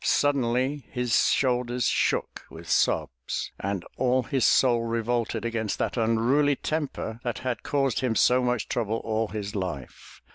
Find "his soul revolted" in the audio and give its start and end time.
4.23-5.45